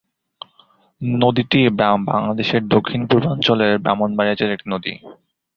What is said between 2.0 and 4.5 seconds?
বাংলাদেশের দক্ষিণ-পূর্বাঞ্চলের ব্রাহ্মণবাড়িয়া